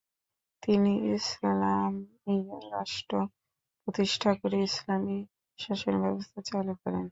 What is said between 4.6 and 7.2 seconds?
ইসলামি শাসনব্যবস্থা চালু করেন।